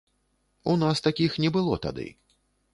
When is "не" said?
1.45-1.53